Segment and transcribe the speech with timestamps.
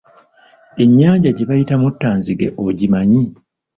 [0.83, 3.23] Ennyanja gye bayita Muttanzige ogimanyi?